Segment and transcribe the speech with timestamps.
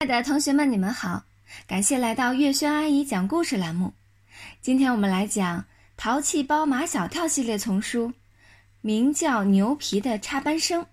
[0.00, 1.24] 亲爱的同学们，你们好！
[1.66, 3.92] 感谢来到月轩阿姨讲故事栏目。
[4.60, 5.60] 今天我们来讲
[5.96, 8.12] 《淘气包马小跳》系列丛书，
[8.80, 10.84] 名叫《牛皮的插班生》。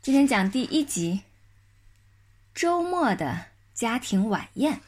[0.00, 1.22] 今天讲第一集：
[2.54, 4.80] 周末的家庭晚宴。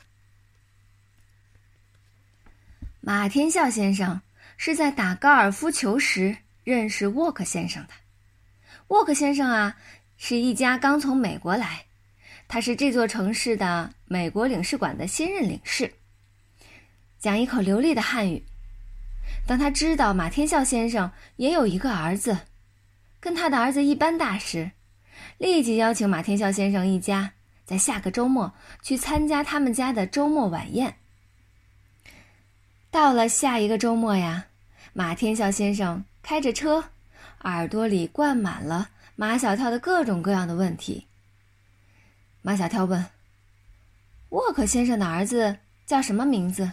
[3.01, 4.23] 马天笑先生
[4.57, 7.95] 是在打高尔夫球时认识沃克先生的。
[8.87, 9.77] 沃克先生啊，
[10.17, 11.87] 是一家刚从美国来。
[12.53, 15.91] 他是这座城市的美国领事馆的新任领事，
[17.19, 18.45] 讲一口流利的汉语。
[19.47, 22.41] 当他知道马天笑先生也有一个儿子，
[23.19, 24.73] 跟他的儿子一般大时，
[25.39, 27.33] 立即邀请马天笑先生一家
[27.65, 30.97] 在下个周末去参加他们家的周末晚宴。
[32.91, 34.45] 到了下一个周末呀，
[34.93, 36.85] 马天笑先生开着车，
[37.45, 41.07] 耳朵里灌满了马小跳的各种各样的问题。
[42.45, 43.07] 马小跳问
[44.31, 46.73] ：“沃克先生的儿子叫什么名字？”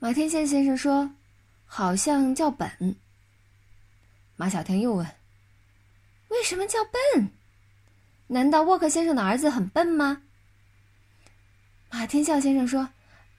[0.00, 1.14] 马天笑先生说
[1.64, 2.96] ：“好像叫本。”
[4.34, 5.06] 马小跳又问
[6.26, 6.80] ：“为什么叫
[7.14, 7.30] 笨？
[8.26, 10.22] 难道沃克先生的儿子很笨吗？”
[11.92, 12.88] 马天笑先生说：“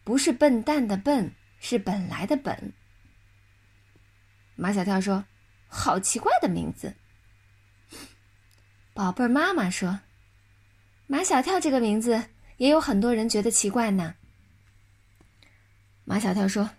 [0.06, 2.72] 不是笨蛋的笨，是本来的本。”
[4.56, 5.25] 马小跳说
[5.67, 6.95] ：“好奇怪的名字。”
[8.95, 10.00] 宝贝儿妈妈说。
[11.11, 12.23] 马小跳这个名字
[12.55, 14.15] 也有很多人觉得奇怪呢。
[16.05, 16.69] 马小跳说：“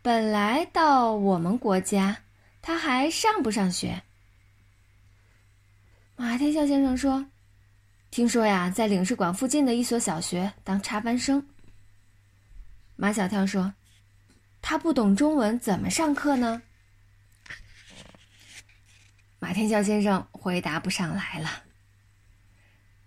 [0.00, 2.18] 本来到我们国家，
[2.62, 4.00] 他还上不上学？”
[6.14, 7.26] 马天笑先生说
[8.12, 11.44] ：“听说呀，在领事馆附近的一所小学当插班生。”
[12.94, 13.74] 马小跳说
[14.62, 16.62] ：“他不懂中文，怎么上课呢？”
[19.40, 21.64] 马天笑先生回答不上来了。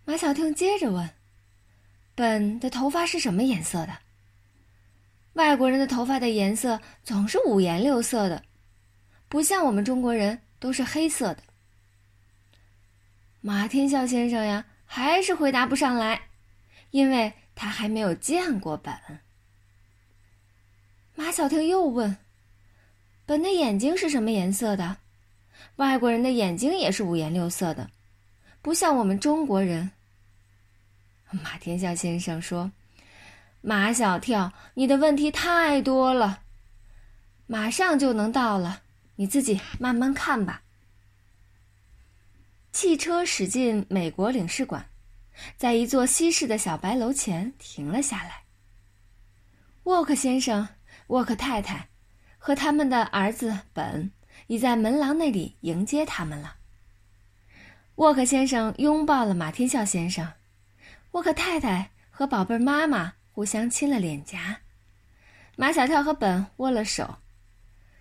[0.05, 1.09] 马小跳接着问
[2.13, 3.99] ：“本的头发是什么颜色的？”
[5.33, 8.43] 外国人的头发的颜色总是五颜六色的，
[9.29, 11.43] 不像我们中国人都是黑色的。
[13.41, 16.29] 马天笑先生呀，还是回答不上来，
[16.91, 18.93] 因为他还没有见过本。
[21.15, 22.17] 马小跳又问
[23.25, 24.97] ：“本的眼睛是什么颜色的？”
[25.77, 27.89] 外国人的眼睛也是五颜六色的。
[28.63, 29.91] 不像我们中国人。
[31.43, 32.71] 马天笑先生说
[33.59, 36.43] ：“马小跳，你的问题太多了，
[37.45, 38.81] 马上就能到了，
[39.17, 40.61] 你自己慢慢看吧。”
[42.71, 44.85] 汽车驶进美国领事馆，
[45.57, 48.43] 在一座西式的小白楼前停了下来。
[49.83, 50.69] 沃克先生、
[51.07, 51.89] 沃克太太
[52.37, 54.09] 和他们的儿子本
[54.47, 56.55] 已在门廊那里迎接他们了。
[57.95, 60.33] 沃克先生拥抱了马天笑先生，
[61.11, 64.61] 沃克太太和宝贝妈妈互相亲了脸颊，
[65.55, 67.19] 马小跳和本握了手。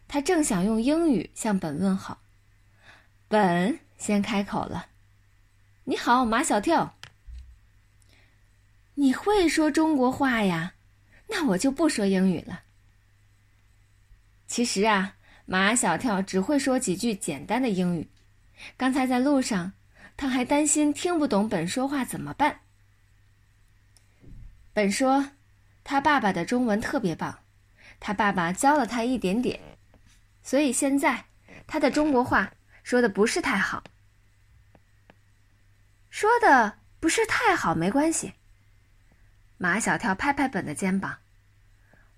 [0.09, 2.23] 他正想用英语向本问好，
[3.29, 4.87] 本先开口了
[5.85, 6.95] ：“你好，马小跳。
[8.95, 10.73] 你会说中国话呀？
[11.29, 12.63] 那我就不说英语了。”
[14.49, 18.09] 其实啊，马小跳只会说几句简单的英语。
[18.79, 19.75] 刚才在路上。
[20.17, 22.61] 他还担心听不懂本说话怎么办。
[24.73, 25.33] 本说，
[25.85, 27.41] 他爸爸的中文特别棒，
[28.01, 29.61] 他爸爸教了他一点点，
[30.43, 31.27] 所以现在
[31.67, 32.53] 他的中国话
[32.83, 33.85] 说的不是太好。
[36.09, 38.35] 说的不是太好没关系。
[39.59, 41.19] 马小跳拍拍本的肩膀，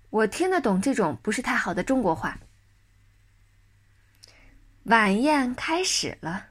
[0.09, 2.39] 我听得懂这种不是太好的中国话。
[4.83, 6.47] 晚宴开始了。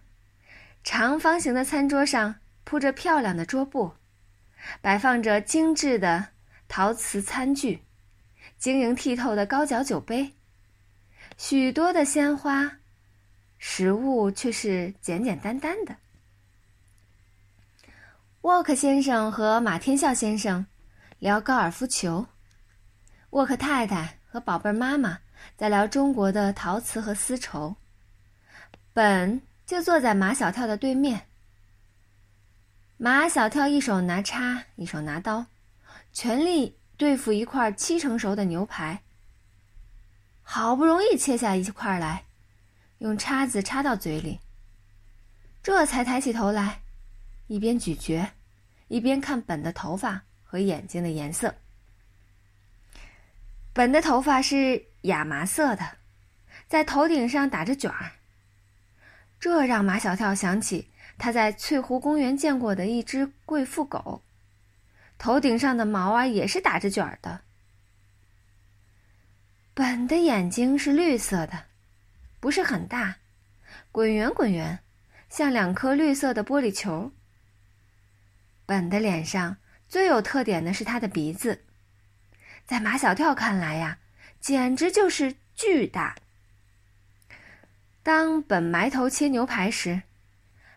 [0.84, 3.94] 长方形的餐桌上铺着漂亮的桌布，
[4.82, 6.28] 摆放着精致的
[6.68, 7.82] 陶瓷餐具，
[8.58, 10.34] 晶莹剔透的高脚酒杯，
[11.38, 12.70] 许多的鲜花，
[13.58, 15.96] 食物却是简简单单的。
[18.42, 20.66] 沃克先生和马天笑先生
[21.18, 22.26] 聊高尔夫球，
[23.30, 25.18] 沃克太太和宝贝妈妈
[25.56, 27.74] 在聊中国的陶瓷和丝绸，
[28.92, 29.40] 本。
[29.66, 31.26] 就坐在马小跳的对面。
[32.96, 35.46] 马小跳一手拿叉，一手拿刀，
[36.12, 39.02] 全力对付一块七成熟的牛排。
[40.42, 42.24] 好不容易切下一块来，
[42.98, 44.38] 用叉子插到嘴里，
[45.62, 46.82] 这才抬起头来，
[47.46, 48.30] 一边咀嚼，
[48.88, 51.54] 一边看本的头发和眼睛的颜色。
[53.72, 55.96] 本的头发是亚麻色的，
[56.68, 58.12] 在头顶上打着卷儿。
[59.44, 60.88] 这让马小跳想起
[61.18, 64.24] 他在翠湖公园见过的一只贵妇狗，
[65.18, 67.42] 头顶上的毛啊也是打着卷儿的。
[69.74, 71.64] 本的眼睛是绿色的，
[72.40, 73.16] 不是很大，
[73.92, 74.78] 滚圆滚圆，
[75.28, 77.12] 像两颗绿色的玻璃球。
[78.64, 81.66] 本的脸上最有特点的是他的鼻子，
[82.64, 83.98] 在马小跳看来呀，
[84.40, 86.16] 简直就是巨大。
[88.04, 90.02] 当本埋头切牛排时，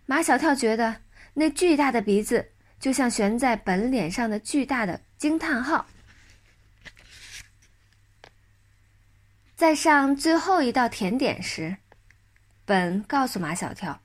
[0.06, 1.02] 马小跳觉得
[1.34, 5.86] 那巨大的鼻子就像悬在本脸上的巨大的惊叹号。
[9.58, 11.76] 在上最后一道甜点时，
[12.64, 14.00] 本告诉马小跳，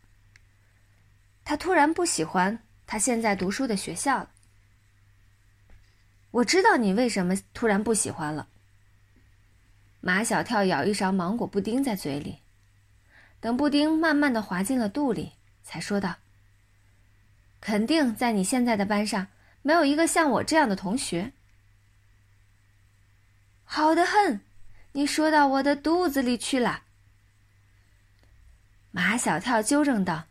[1.44, 4.30] 他突然不喜欢他现在读书的学校了。
[6.32, 8.48] 我知道你为什么突然不喜欢了。
[10.00, 12.41] 马小跳咬一勺芒果布丁在嘴里，
[13.42, 15.32] 等布丁慢慢的滑进了肚里。
[15.62, 16.16] 才说道
[17.60, 19.28] ：“肯定在你现在的班上
[19.62, 21.32] 没有一个像我这样的同学。”
[23.64, 24.40] 好的很，
[24.92, 26.82] 你说到我的肚子里去了。
[28.90, 30.24] 马小跳纠正道：“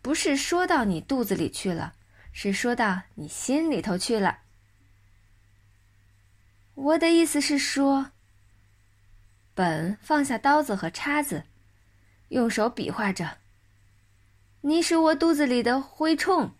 [0.00, 1.94] 不是说到你肚子里去了，
[2.32, 4.40] 是说到你心里头去了。”
[6.74, 8.12] 我的意思是说，
[9.54, 11.44] 本放下刀子和叉子，
[12.30, 13.38] 用手比划着。
[14.62, 16.56] 你是我肚子里的蛔虫。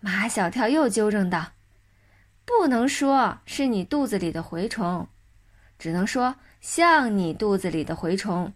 [0.00, 1.52] 马小跳又纠正道
[2.44, 5.08] ：“不能说是你肚子里的蛔虫，
[5.78, 8.52] 只能说像你肚子里的蛔虫。”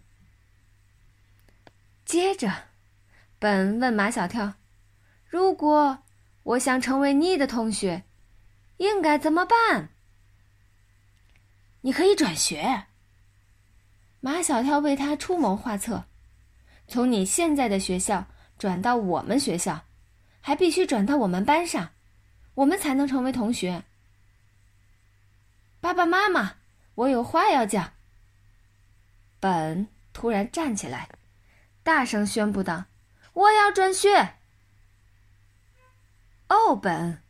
[2.03, 2.51] 接着，
[3.39, 4.55] 本问马小跳
[5.27, 5.99] ：“如果
[6.43, 8.03] 我想成为你的同学，
[8.77, 9.89] 应该怎么办？”
[11.81, 12.87] 你可以转学。
[14.19, 16.05] 马小跳为他出谋划策。
[16.87, 18.27] 从你现在的学校
[18.57, 19.85] 转到我们学校，
[20.41, 21.89] 还必须转到我们班上，
[22.55, 23.83] 我们才能成为同学。
[25.79, 26.55] 爸爸妈妈，
[26.95, 27.93] 我有话要讲。
[29.39, 31.09] 本突然站起来，
[31.83, 32.85] 大声宣布道
[33.33, 34.35] ：“我要转学。”
[36.49, 37.21] 哦，本。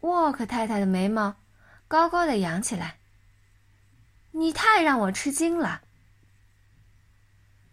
[0.00, 1.36] 沃克太太的眉毛
[1.86, 2.98] 高高的扬起来。
[4.32, 5.82] 你太让我吃惊了。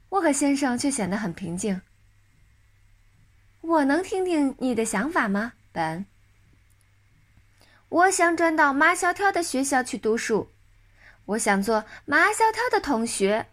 [0.09, 1.81] 沃克先生却显得很平静。
[3.61, 6.05] 我能听听你的想法吗，本？
[7.89, 10.49] 我想转到马小跳的学校去读书，
[11.25, 13.47] 我想做马小跳的同学。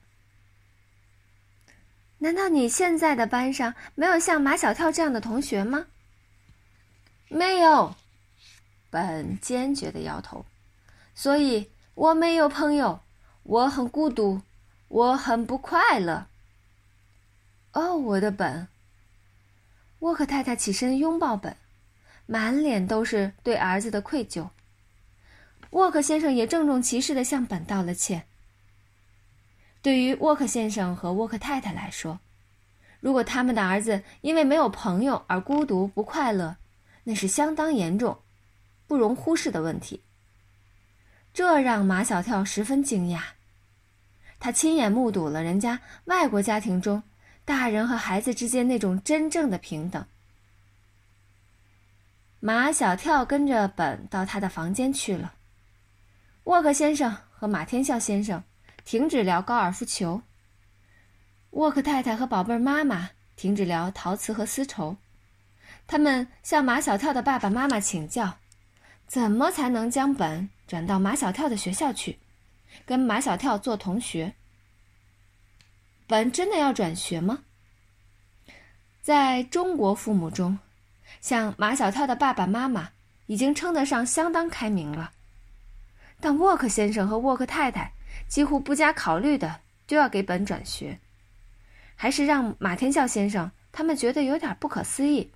[2.18, 5.86] 难道你现在的班上没有像马小跳这样的同学吗？
[7.28, 7.94] 没有，
[8.88, 10.46] 本坚决的摇头。
[11.14, 13.00] 所以我没有朋友，
[13.42, 14.42] 我很孤独，
[14.88, 16.26] 我很不快乐。
[17.72, 18.68] 哦，我的本。
[20.00, 21.56] 沃克太太起身拥抱本，
[22.26, 24.50] 满脸都是对儿子的愧疚。
[25.70, 28.26] 沃克先生也郑重其事的向本道了歉。
[29.80, 32.20] 对于沃克先生和沃克太太来说，
[33.00, 36.58] 如果他们的儿子因为没有朋友而孤独不快乐，
[37.04, 38.18] 那是相当严重、
[38.86, 40.02] 不容忽视的问题。
[41.36, 43.20] 这让马小跳十分惊讶，
[44.40, 47.02] 他亲眼目睹了人家外国家庭中。
[47.44, 50.06] 大人和孩子之间那种真正的平等。
[52.40, 55.34] 马小跳跟着本到他的房间去了。
[56.44, 58.42] 沃克先生和马天笑先生
[58.86, 60.22] 停止聊高尔夫球。
[61.50, 64.96] 沃克太太和宝贝妈妈停止聊陶瓷和丝绸。
[65.86, 68.38] 他们向马小跳的爸爸妈妈请教，
[69.06, 72.18] 怎么才能将本转到马小跳的学校去，
[72.84, 74.34] 跟马小跳做同学。
[76.06, 77.44] 本真的要转学吗？
[79.02, 80.58] 在中国父母中，
[81.20, 82.90] 像马小跳的爸爸妈妈
[83.26, 85.12] 已经称得上相当开明了，
[86.20, 87.92] 但沃克先生和沃克太太
[88.28, 90.98] 几乎不加考虑的就要给本转学，
[91.94, 95.32] 还是让马天笑先生他们觉得有点不可思议。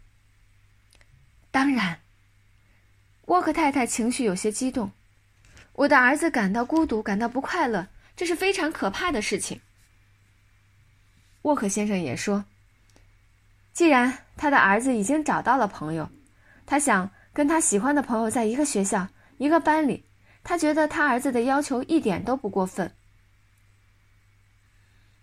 [1.53, 2.01] 当然，
[3.27, 4.91] 沃克太太情绪有些激动，
[5.81, 9.63] 我的儿子感到孤独，感到不快乐，这是非常可怕的事情。
[11.43, 12.45] 沃克先生也说
[13.73, 16.11] ：“既然他的儿子已经找到了朋友，
[16.67, 19.09] 他想跟他喜欢的朋友在一个学校、
[19.39, 20.05] 一个班里，
[20.45, 22.95] 他觉得他儿子的要求一点都不过分。”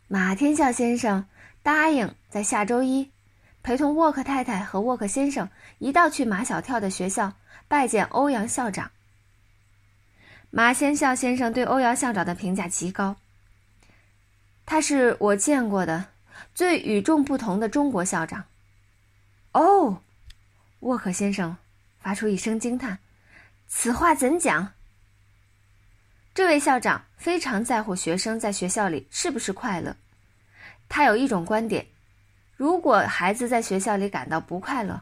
[0.10, 1.28] 马天笑先生
[1.62, 3.12] 答应在下周一
[3.62, 5.48] 陪同沃克太太和沃克先生
[5.78, 7.34] 一道去马小跳的学校
[7.68, 8.90] 拜见欧阳校长。
[10.50, 13.16] 马先笑先生对欧阳校长的评价极高。
[14.66, 16.06] 他是我见过的
[16.54, 18.46] 最与众不同的中国校长。
[19.54, 20.04] 哦，
[20.80, 21.56] 沃克先生
[22.00, 23.00] 发出一声惊叹
[23.68, 24.74] ：“此话怎讲？”
[26.34, 29.96] 这位校长非常在乎学生在学校里是不是快乐。
[30.88, 31.88] 他有一种观点：
[32.56, 35.02] 如果孩子在学校里感到不快乐，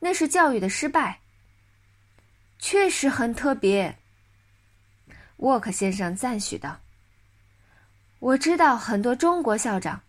[0.00, 1.20] 那是教育的失败。
[2.58, 3.98] 确实很特别，
[5.36, 6.80] 沃克先生赞许道。
[8.18, 10.02] 我知道很多中国校长，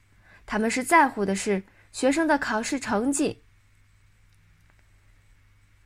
[0.46, 3.44] 他们是在乎的是学生的考试成绩。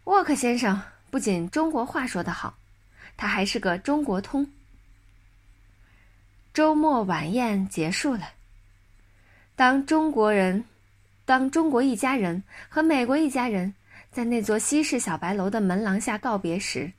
[0.03, 2.57] 沃克先生不仅中国话说得好，
[3.17, 4.47] 他还是个中国通。
[6.53, 8.29] 周末晚宴结束了，
[9.55, 10.65] 当中国人，
[11.25, 13.73] 当中国一家人和美国一家人。
[14.11, 16.91] 在那座西式小白楼的门廊下告别时，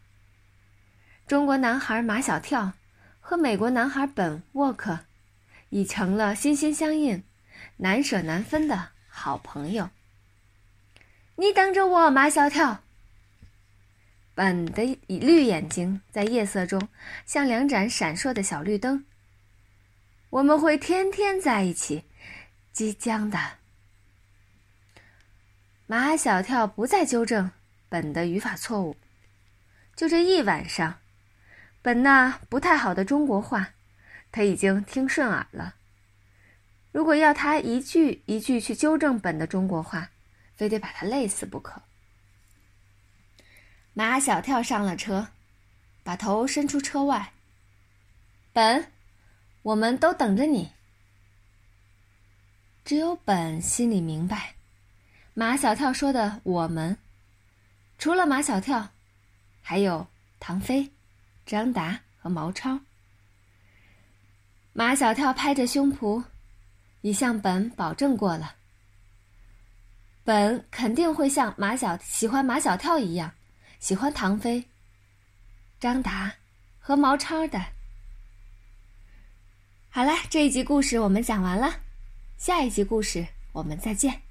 [1.26, 2.72] 中国男孩马小跳
[3.20, 5.06] 和美国男孩本沃克
[5.70, 7.24] 已成了心心相印、
[7.78, 9.90] 难舍难分的好朋友。
[11.36, 12.82] 你等着我，马小跳。
[14.34, 16.88] 本的绿眼睛在夜色中
[17.26, 19.04] 像两盏闪烁的小绿灯。
[20.30, 22.04] 我们会天天在一起，
[22.72, 23.38] 即将的。
[25.86, 27.50] 马小跳不再纠正
[27.90, 28.96] 本的语法错误。
[29.94, 31.01] 就这一晚上，
[31.82, 33.74] 本那不太好的中国话，
[34.30, 35.74] 他已经听顺耳了。
[36.92, 40.10] 如果要他一句一句去纠正本的中国话，
[40.54, 41.82] 非得把他累死不可。
[43.94, 45.28] 马小跳上了车，
[46.02, 47.32] 把头伸出车外。
[48.52, 48.92] 本，
[49.62, 50.70] 我们都等着你。
[52.84, 54.54] 只有本心里明白。
[55.34, 56.98] 马小跳说的“我们”，
[57.98, 58.90] 除了马小跳，
[59.62, 60.06] 还有
[60.38, 60.90] 唐飞、
[61.46, 62.80] 张达和毛超。
[64.72, 66.24] 马小跳拍着胸脯，
[67.02, 68.56] 已向本保证过了。
[70.24, 73.32] 本肯定会像马小喜欢马小跳一样，
[73.80, 74.64] 喜欢唐飞、
[75.80, 76.32] 张达
[76.78, 77.60] 和毛超的。
[79.90, 81.80] 好了，这一集故事我们讲完了，
[82.38, 84.22] 下一集故事我们再见。